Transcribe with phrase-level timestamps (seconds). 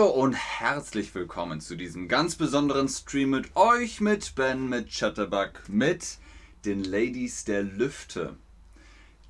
[0.00, 5.68] Hallo und herzlich willkommen zu diesem ganz besonderen Stream mit euch, mit Ben, mit Chatterbug,
[5.68, 6.16] mit
[6.64, 8.34] den Ladies der Lüfte.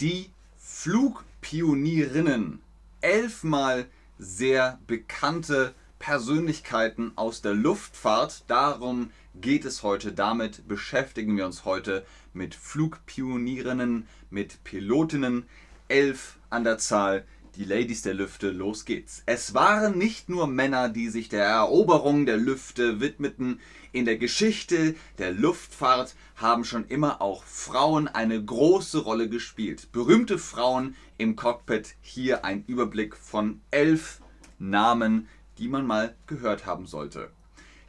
[0.00, 2.60] Die Flugpionierinnen.
[3.00, 3.86] Elfmal
[4.20, 8.44] sehr bekannte Persönlichkeiten aus der Luftfahrt.
[8.46, 10.12] Darum geht es heute.
[10.12, 15.46] Damit beschäftigen wir uns heute mit Flugpionierinnen, mit Pilotinnen.
[15.88, 17.24] Elf an der Zahl
[17.56, 19.22] die Ladies der Lüfte, los geht's.
[19.26, 23.60] Es waren nicht nur Männer, die sich der Eroberung der Lüfte widmeten.
[23.92, 29.90] In der Geschichte der Luftfahrt haben schon immer auch Frauen eine große Rolle gespielt.
[29.92, 31.96] Berühmte Frauen im Cockpit.
[32.00, 34.20] Hier ein Überblick von elf
[34.58, 37.30] Namen, die man mal gehört haben sollte.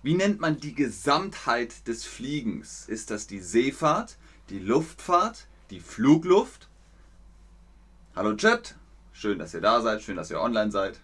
[0.03, 2.88] Wie nennt man die Gesamtheit des Fliegens?
[2.88, 4.17] Ist das die Seefahrt,
[4.49, 6.67] die Luftfahrt, die Flugluft?
[8.16, 8.75] Hallo Chat,
[9.22, 11.00] Schön, dass ihr da seid, schön, dass ihr online seid.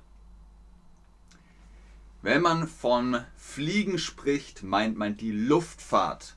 [2.23, 6.35] Wenn man von Fliegen spricht, meint man die Luftfahrt.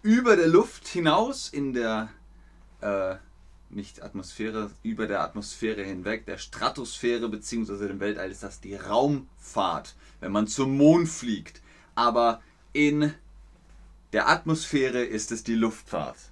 [0.00, 2.08] Über der Luft hinaus in der
[2.82, 3.16] äh,
[3.70, 7.88] nicht Atmosphäre, über der Atmosphäre hinweg, der Stratosphäre bzw.
[7.88, 11.60] dem Weltall ist das die Raumfahrt, wenn man zum Mond fliegt.
[11.96, 12.40] Aber
[12.72, 13.12] in
[14.12, 16.31] der Atmosphäre ist es die Luftfahrt.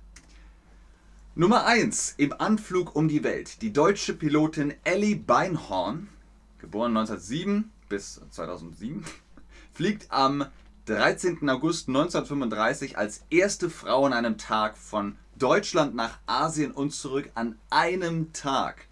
[1.41, 3.63] Nummer 1 im Anflug um die Welt.
[3.63, 6.11] Die deutsche Pilotin Ellie Beinhorn,
[6.59, 9.07] geboren 1907 bis 2007,
[9.73, 10.45] fliegt am
[10.85, 11.49] 13.
[11.49, 17.57] August 1935 als erste Frau an einem Tag von Deutschland nach Asien und zurück an
[17.71, 18.87] einem Tag.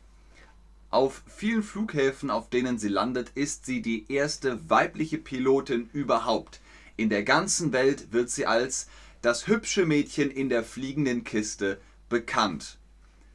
[0.89, 6.63] Auf vielen Flughäfen, auf denen sie landet, ist sie die erste weibliche Pilotin überhaupt.
[6.97, 8.89] In der ganzen Welt wird sie als
[9.21, 12.79] das hübsche Mädchen in der fliegenden Kiste bekannt.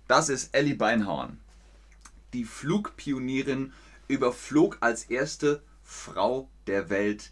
[0.07, 1.39] Das ist Ellie Beinhorn.
[2.33, 3.73] Die Flugpionierin
[4.07, 7.31] überflog als erste Frau der Welt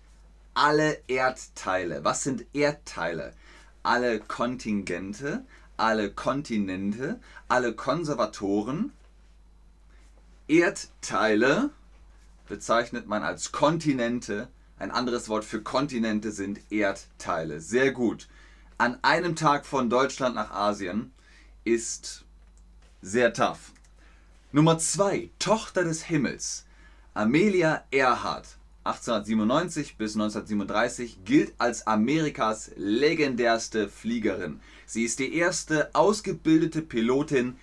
[0.54, 2.04] alle Erdteile.
[2.04, 3.34] Was sind Erdteile?
[3.84, 5.46] Alle Kontingente,
[5.78, 8.92] alle Kontinente, alle Konservatoren.
[10.48, 11.72] Erdteile
[12.48, 14.50] bezeichnet man als Kontinente.
[14.78, 17.62] Ein anderes Wort für Kontinente sind Erdteile.
[17.62, 18.28] Sehr gut.
[18.78, 21.14] An einem Tag von Deutschland nach Asien
[21.64, 22.26] ist
[23.02, 23.72] sehr tough.
[24.52, 26.66] Nummer 2, Tochter des Himmels.
[27.14, 34.60] Amelia Earhart, 1897 bis 1937, gilt als Amerikas legendärste Fliegerin.
[34.86, 37.56] Sie ist die erste ausgebildete Pilotin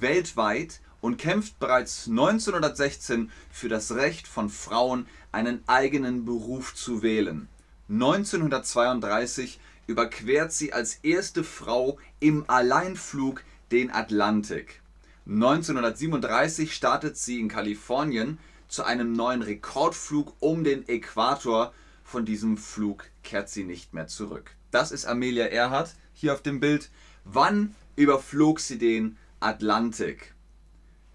[0.00, 7.48] weltweit und kämpft bereits 1916 für das Recht von Frauen, einen eigenen Beruf zu wählen.
[7.88, 14.80] 1932 überquert sie als erste Frau im Alleinflug den Atlantik.
[15.28, 18.38] 1937 startet sie in Kalifornien
[18.68, 21.72] zu einem neuen Rekordflug um den Äquator.
[22.04, 24.52] Von diesem Flug kehrt sie nicht mehr zurück.
[24.70, 26.90] Das ist Amelia Earhart hier auf dem Bild.
[27.24, 30.34] Wann überflog sie den Atlantik?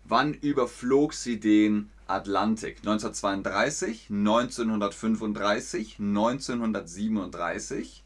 [0.04, 2.80] Wann überflog sie den Atlantik?
[2.80, 8.01] 1932, 1935, 1937?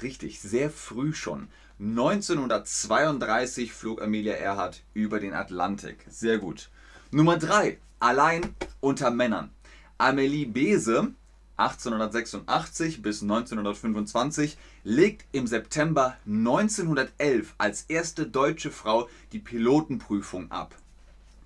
[0.00, 1.48] Richtig, sehr früh schon.
[1.78, 6.06] 1932 flog Amelia Earhart über den Atlantik.
[6.08, 6.70] Sehr gut.
[7.10, 7.78] Nummer 3.
[7.98, 9.50] Allein unter Männern.
[9.98, 11.12] Amelie Bese,
[11.56, 20.74] 1886 bis 1925, legt im September 1911 als erste deutsche Frau die Pilotenprüfung ab.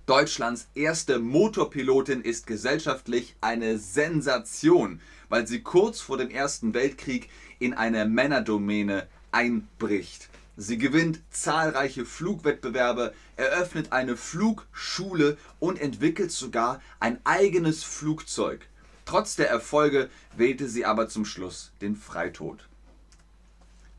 [0.07, 7.29] Deutschlands erste Motorpilotin ist gesellschaftlich eine Sensation, weil sie kurz vor dem Ersten Weltkrieg
[7.59, 10.29] in eine Männerdomäne einbricht.
[10.55, 18.65] Sie gewinnt zahlreiche Flugwettbewerbe, eröffnet eine Flugschule und entwickelt sogar ein eigenes Flugzeug.
[19.03, 22.65] Trotz der Erfolge wählte sie aber zum Schluss den Freitod.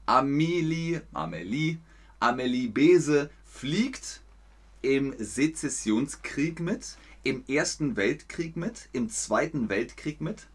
[0.07, 1.77] Amelie, Amelie,
[2.19, 4.23] Amelie Bese fliegt
[4.83, 10.47] im Sezessionskrieg mit, im Ersten Weltkrieg mit, im Zweiten Weltkrieg mit,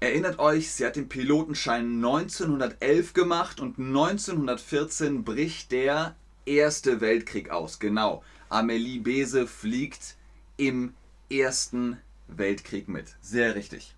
[0.00, 6.14] Erinnert euch, sie hat den Pilotenschein 1911 gemacht und 1914 bricht der
[6.46, 7.80] Erste Weltkrieg aus.
[7.80, 10.16] Genau, Amelie Bese fliegt
[10.56, 10.94] im
[11.28, 11.98] Ersten
[12.28, 13.16] Weltkrieg mit.
[13.20, 13.96] Sehr richtig.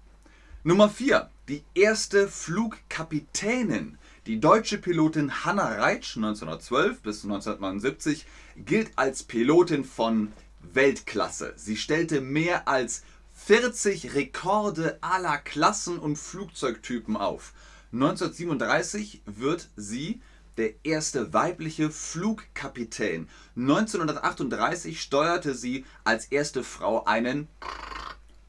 [0.65, 1.29] Nummer 4.
[1.49, 3.99] Die erste Flugkapitänin.
[4.27, 10.31] Die deutsche Pilotin Hanna Reitsch 1912 bis 1979 gilt als Pilotin von
[10.61, 11.55] Weltklasse.
[11.57, 13.03] Sie stellte mehr als
[13.47, 17.55] 40 Rekorde aller Klassen und Flugzeugtypen auf.
[17.95, 20.21] 1937 wird sie
[20.59, 23.27] der erste weibliche Flugkapitän.
[23.57, 27.49] 1938 steuerte sie als erste Frau einen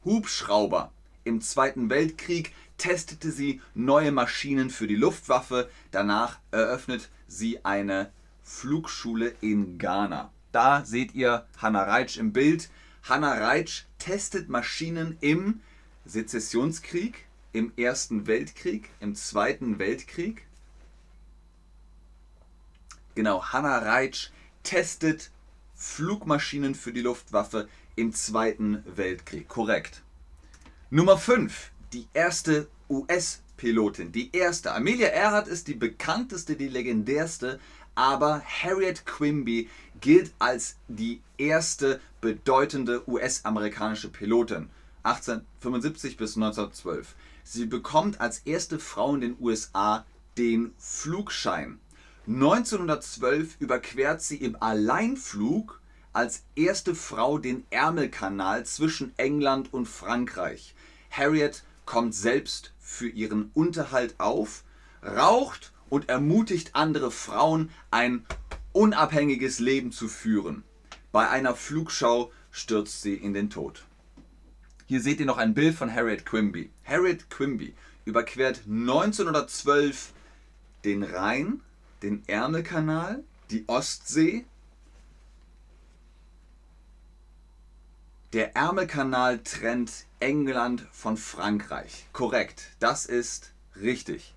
[0.04, 0.92] Hubschrauber.
[1.24, 2.52] Im Zweiten Weltkrieg
[2.82, 5.70] testete sie neue Maschinen für die Luftwaffe.
[5.92, 8.10] Danach eröffnet sie eine
[8.42, 10.32] Flugschule in Ghana.
[10.50, 12.70] Da seht ihr Hannah Reitsch im Bild.
[13.04, 15.60] Hannah Reitsch testet Maschinen im
[16.06, 20.44] Sezessionskrieg, im Ersten Weltkrieg, im Zweiten Weltkrieg.
[23.14, 24.30] Genau, Hannah Reitsch
[24.64, 25.30] testet
[25.76, 29.46] Flugmaschinen für die Luftwaffe im Zweiten Weltkrieg.
[29.48, 30.02] Korrekt.
[30.90, 31.71] Nummer 5.
[31.92, 34.12] Die erste US-Pilotin.
[34.12, 34.72] Die erste.
[34.72, 37.60] Amelia Earhart ist die bekannteste, die legendärste,
[37.94, 39.68] aber Harriet Quimby
[40.00, 44.70] gilt als die erste bedeutende US-amerikanische Pilotin.
[45.02, 47.14] 1875 bis 1912.
[47.44, 50.06] Sie bekommt als erste Frau in den USA
[50.38, 51.78] den Flugschein.
[52.26, 55.78] 1912 überquert sie im Alleinflug
[56.14, 60.74] als erste Frau den Ärmelkanal zwischen England und Frankreich.
[61.10, 64.64] Harriet kommt selbst für ihren Unterhalt auf,
[65.04, 68.24] raucht und ermutigt andere Frauen, ein
[68.72, 70.64] unabhängiges Leben zu führen.
[71.10, 73.84] Bei einer Flugschau stürzt sie in den Tod.
[74.86, 76.70] Hier seht ihr noch ein Bild von Harriet Quimby.
[76.84, 77.74] Harriet Quimby
[78.04, 80.12] überquert 1912
[80.84, 81.60] den Rhein,
[82.02, 84.44] den Ärmelkanal, die Ostsee.
[88.32, 92.06] Der Ärmelkanal trennt England von Frankreich.
[92.12, 94.36] Korrekt, das ist richtig.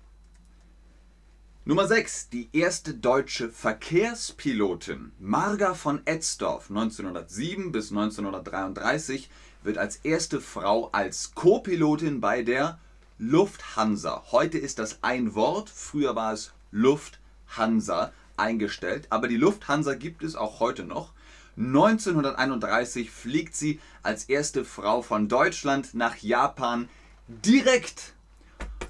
[1.64, 2.28] Nummer 6.
[2.30, 9.30] Die erste deutsche Verkehrspilotin Marga von Etzdorf 1907 bis 1933
[9.62, 12.80] wird als erste Frau als Co-Pilotin bei der
[13.18, 14.24] Lufthansa.
[14.32, 20.34] Heute ist das ein Wort, früher war es Lufthansa eingestellt, aber die Lufthansa gibt es
[20.34, 21.12] auch heute noch.
[21.56, 26.88] 1931 fliegt sie als erste Frau von Deutschland nach Japan
[27.28, 28.14] direkt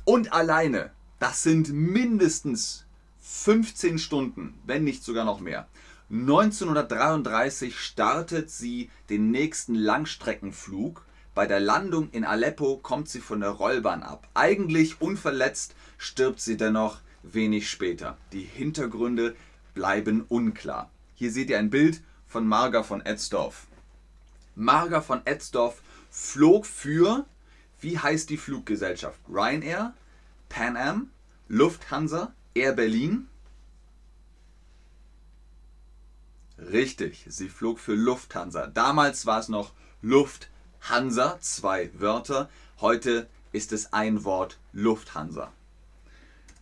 [0.05, 0.91] und alleine.
[1.19, 2.85] Das sind mindestens
[3.21, 5.69] 15 Stunden, wenn nicht sogar noch mehr.
[6.11, 11.05] 1933 startet sie den nächsten Langstreckenflug.
[11.35, 14.29] Bei der Landung in Aleppo kommt sie von der Rollbahn ab.
[14.35, 18.17] Eigentlich unverletzt stirbt sie dennoch wenig später.
[18.33, 19.37] Die Hintergründe
[19.75, 20.91] bleiben unklar.
[21.15, 23.67] Hier seht ihr ein Bild von Marga von Etzdorf.
[24.55, 27.27] Marga von Etzdorf flog für,
[27.81, 29.21] wie heißt die Fluggesellschaft?
[29.29, 29.95] Ryanair,
[30.49, 31.11] Pan Am,
[31.49, 33.29] Lufthansa, Air Berlin,
[36.59, 38.67] Richtig, sie flog für Lufthansa.
[38.67, 42.49] Damals war es noch Lufthansa, zwei Wörter.
[42.81, 45.53] Heute ist es ein Wort Lufthansa.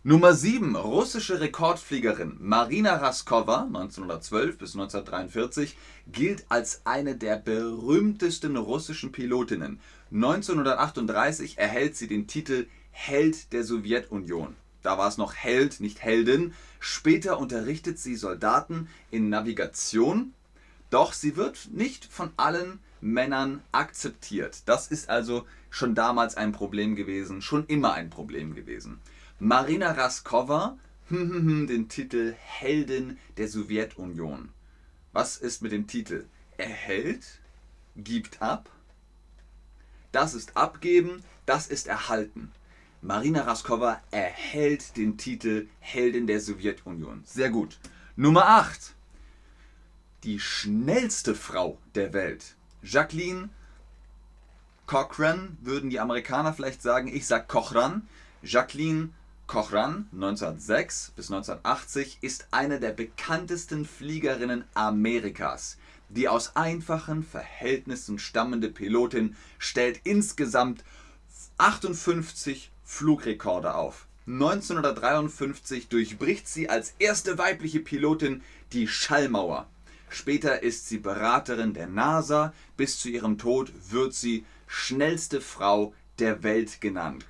[0.07, 0.75] Nummer 7.
[0.75, 5.75] Russische Rekordfliegerin Marina Raskova 1912 bis 1943
[6.05, 9.79] gilt als eine der berühmtesten russischen Pilotinnen.
[10.11, 14.55] 1938 erhält sie den Titel Held der Sowjetunion.
[14.83, 16.53] Da war es noch Held, nicht Heldin.
[16.79, 20.35] Später unterrichtet sie Soldaten in Navigation,
[20.91, 24.61] doch sie wird nicht von allen Männern akzeptiert.
[24.67, 28.99] Das ist also schon damals ein Problem gewesen, schon immer ein Problem gewesen.
[29.39, 30.77] Marina Raskova
[31.09, 34.49] hm, hm, hm, den Titel Heldin der Sowjetunion.
[35.11, 36.25] Was ist mit dem Titel?
[36.57, 37.41] Erhält,
[37.97, 38.69] gibt ab.
[40.13, 42.53] Das ist abgeben, das ist erhalten.
[43.01, 47.21] Marina Raskova erhält den Titel Heldin der Sowjetunion.
[47.25, 47.77] Sehr gut.
[48.15, 48.95] Nummer 8.
[50.23, 52.55] Die schnellste Frau der Welt.
[52.81, 53.49] Jacqueline
[54.87, 57.09] Cochran würden die Amerikaner vielleicht sagen.
[57.09, 58.07] Ich sag Cochran.
[58.41, 59.09] Jacqueline
[59.47, 65.77] Cochran, 1906 bis 1980, ist eine der bekanntesten Fliegerinnen Amerikas.
[66.09, 70.83] Die aus einfachen Verhältnissen stammende Pilotin stellt insgesamt
[71.57, 74.07] 58 Flugrekorde auf.
[74.27, 78.41] 1953 durchbricht sie als erste weibliche Pilotin
[78.73, 79.67] die Schallmauer.
[80.09, 82.53] Später ist sie Beraterin der NASA.
[82.77, 87.25] Bis zu ihrem Tod wird sie schnellste Frau der Welt genannt.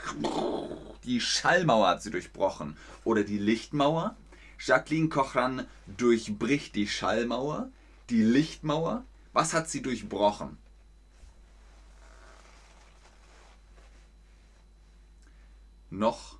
[1.05, 2.77] Die Schallmauer hat sie durchbrochen.
[3.03, 4.15] Oder die Lichtmauer.
[4.59, 7.69] Jacqueline Cochran durchbricht die Schallmauer.
[8.09, 9.05] Die Lichtmauer.
[9.33, 10.57] Was hat sie durchbrochen?
[15.91, 16.39] Noch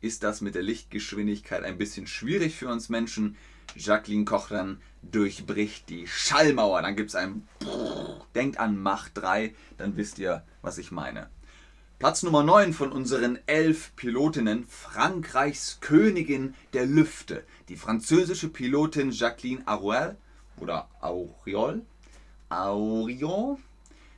[0.00, 3.36] ist das mit der Lichtgeschwindigkeit ein bisschen schwierig für uns Menschen.
[3.76, 6.82] Jacqueline Cochran durchbricht die Schallmauer.
[6.82, 7.48] Dann gibt es ein
[8.34, 11.30] Denkt an Mach 3, dann wisst ihr, was ich meine.
[12.02, 19.62] Platz Nummer 9 von unseren elf Pilotinnen, Frankreichs Königin der Lüfte, die französische Pilotin Jacqueline
[19.68, 20.16] Auriol
[20.56, 21.82] oder Auriol,
[22.48, 23.56] Auriol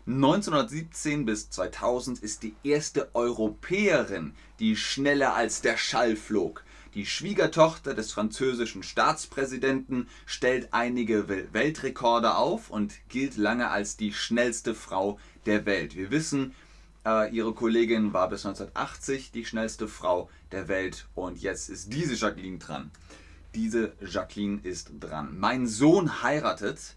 [0.07, 6.65] 1917 bis 2000 ist die erste Europäerin, die schneller als der Schall flog.
[6.95, 14.75] Die Schwiegertochter des französischen Staatspräsidenten stellt einige Weltrekorde auf und gilt lange als die schnellste
[14.75, 15.97] Frau der Welt.
[15.97, 16.55] Wir wissen,
[17.05, 22.59] ihre Kollegin war bis 1980 die schnellste Frau der Welt und jetzt ist diese Jacqueline
[22.59, 22.91] dran.
[23.55, 25.39] Diese Jacqueline ist dran.
[25.39, 26.95] Mein Sohn heiratet.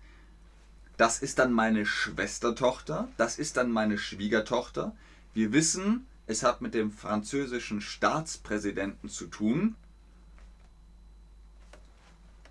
[0.96, 3.10] Das ist dann meine Schwestertochter.
[3.18, 4.96] Das ist dann meine Schwiegertochter.
[5.34, 9.76] Wir wissen, es hat mit dem französischen Staatspräsidenten zu tun.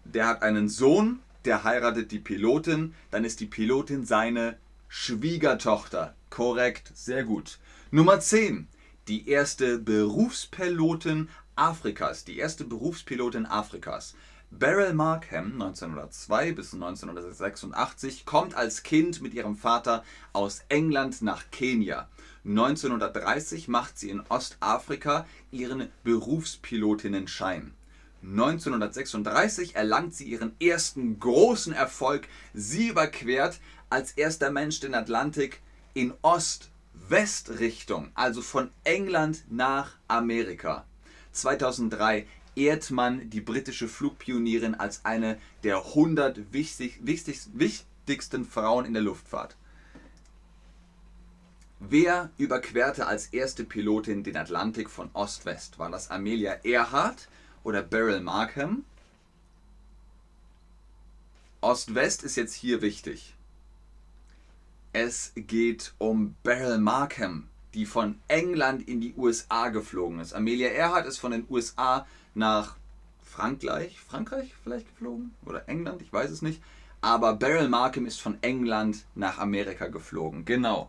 [0.04, 2.94] Der hat einen Sohn, der heiratet die Pilotin.
[3.10, 4.56] Dann ist die Pilotin seine
[4.88, 6.14] Schwiegertochter.
[6.30, 7.58] Korrekt, sehr gut.
[7.90, 8.68] Nummer 10.
[9.08, 12.24] Die erste Berufspilotin Afrikas.
[12.24, 14.14] Die erste Berufspilotin Afrikas.
[14.50, 22.08] Beryl Markham, 1902 bis 1986, kommt als Kind mit ihrem Vater aus England nach Kenia.
[22.44, 27.74] 1930 macht sie in Ostafrika ihren Berufspilotinnenschein.
[28.28, 32.26] 1936 erlangt sie ihren ersten großen Erfolg.
[32.54, 35.60] Sie überquert als erster Mensch den Atlantik
[35.94, 40.84] in Ost-West-Richtung, also von England nach Amerika.
[41.32, 48.94] 2003 ehrt man die britische Flugpionierin als eine der 100 wichtig, wichtig, wichtigsten Frauen in
[48.94, 49.54] der Luftfahrt.
[51.78, 55.78] Wer überquerte als erste Pilotin den Atlantik von Ost-West?
[55.78, 57.28] War das Amelia Earhart
[57.66, 58.84] oder Beryl Markham?
[61.60, 63.34] Ost-West ist jetzt hier wichtig.
[64.92, 70.32] Es geht um Beryl Markham, die von England in die USA geflogen ist.
[70.32, 72.76] Amelia Earhart ist von den USA nach
[73.24, 76.62] Frankreich, Frankreich vielleicht geflogen oder England, ich weiß es nicht.
[77.00, 80.88] Aber Beryl Markham ist von England nach Amerika geflogen, genau.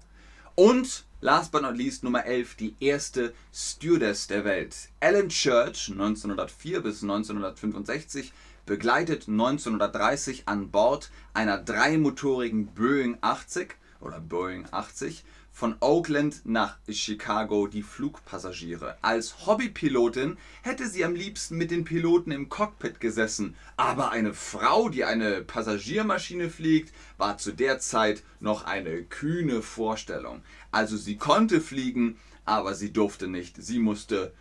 [0.59, 4.89] Und last but not least Nummer 11, die erste Stewardess der Welt.
[4.99, 8.33] Ellen Church, 1904 bis 1965,
[8.65, 15.23] begleitet 1930 an Bord einer dreimotorigen Boeing 80 oder Boeing 80
[15.57, 18.95] von Oakland nach Chicago die Flugpassagiere.
[19.01, 24.87] Als Hobbypilotin hätte sie am liebsten mit den Piloten im Cockpit gesessen, aber eine Frau,
[24.87, 30.43] die eine Passagiermaschine fliegt, war zu der Zeit noch eine kühne Vorstellung.
[30.69, 33.55] Also sie konnte fliegen, aber sie durfte nicht.
[33.59, 34.33] Sie musste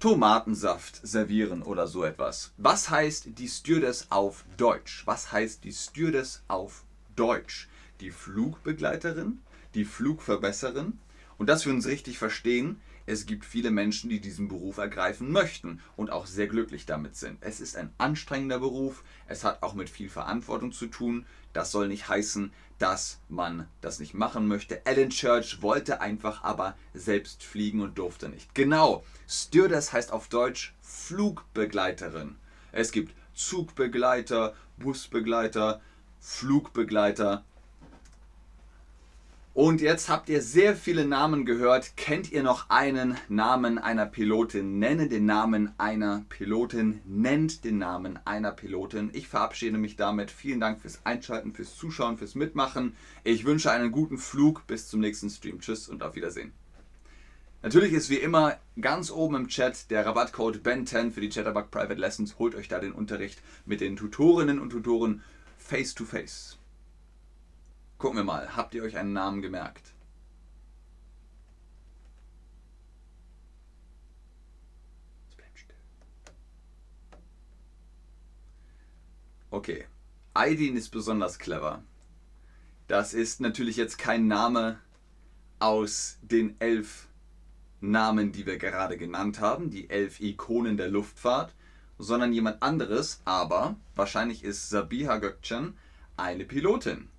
[0.00, 2.52] Tomatensaft servieren oder so etwas.
[2.56, 5.02] Was heißt die Stewardess auf Deutsch?
[5.04, 6.84] Was heißt die Stewardess auf
[7.16, 7.68] Deutsch?
[8.00, 9.42] Die Flugbegleiterin?
[9.74, 10.98] Die Flugverbesserin.
[11.38, 15.80] Und dass wir uns richtig verstehen, es gibt viele Menschen, die diesen Beruf ergreifen möchten
[15.96, 17.38] und auch sehr glücklich damit sind.
[17.40, 21.26] Es ist ein anstrengender Beruf, es hat auch mit viel Verantwortung zu tun.
[21.52, 24.86] Das soll nicht heißen, dass man das nicht machen möchte.
[24.86, 28.54] Ellen Church wollte einfach aber selbst fliegen und durfte nicht.
[28.54, 32.36] Genau, Stewardess heißt auf Deutsch Flugbegleiterin.
[32.70, 35.80] Es gibt Zugbegleiter, Busbegleiter,
[36.20, 37.44] Flugbegleiter
[39.54, 41.94] und jetzt habt ihr sehr viele Namen gehört.
[41.96, 44.78] Kennt ihr noch einen Namen einer Pilotin?
[44.78, 47.02] Nenne den Namen einer Pilotin.
[47.04, 49.10] Nennt den Namen einer Pilotin.
[49.12, 50.30] Ich verabschiede mich damit.
[50.30, 52.96] Vielen Dank fürs Einschalten, fürs Zuschauen, fürs Mitmachen.
[53.24, 54.66] Ich wünsche einen guten Flug.
[54.66, 55.60] Bis zum nächsten Stream.
[55.60, 56.52] Tschüss und auf Wiedersehen.
[57.60, 62.00] Natürlich ist wie immer ganz oben im Chat der Rabattcode BEN10 für die Chatterbug Private
[62.00, 62.38] Lessons.
[62.38, 65.22] Holt euch da den Unterricht mit den Tutorinnen und Tutoren
[65.58, 66.58] face to face.
[68.02, 69.92] Gucken wir mal, habt ihr euch einen Namen gemerkt?
[79.50, 79.86] Okay,
[80.34, 81.84] Aidin ist besonders clever.
[82.88, 84.80] Das ist natürlich jetzt kein Name
[85.60, 87.06] aus den elf
[87.80, 91.54] Namen, die wir gerade genannt haben, die elf Ikonen der Luftfahrt,
[91.98, 95.74] sondern jemand anderes, aber wahrscheinlich ist Sabiha Gökçen
[96.16, 97.11] eine Pilotin.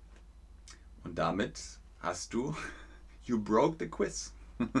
[1.04, 1.60] Und damit
[2.00, 2.56] hast du,
[3.24, 4.32] you broke the quiz.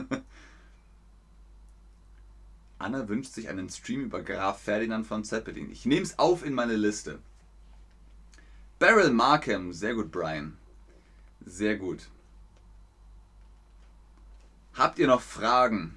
[2.78, 5.70] Anna wünscht sich einen Stream über Graf Ferdinand von Zeppelin.
[5.70, 7.20] Ich nehme es auf in meine Liste.
[8.78, 10.58] Beryl Markham, sehr gut, Brian.
[11.46, 12.08] Sehr gut.
[14.74, 15.96] Habt ihr noch Fragen?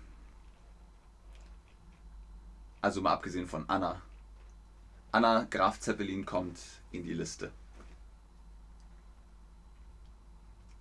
[2.81, 4.01] Also mal abgesehen von Anna.
[5.11, 6.59] Anna Graf Zeppelin kommt
[6.91, 7.51] in die Liste.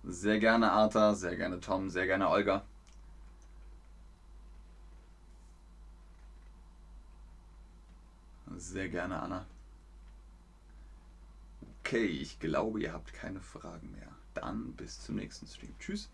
[0.09, 2.65] Sehr gerne Arta, sehr gerne Tom, sehr gerne Olga.
[8.57, 9.45] Sehr gerne Anna.
[11.81, 14.09] Okay, ich glaube, ihr habt keine Fragen mehr.
[14.33, 15.77] Dann bis zum nächsten Stream.
[15.79, 16.09] Tschüss.